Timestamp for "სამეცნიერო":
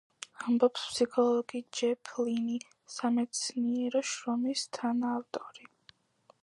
2.95-4.01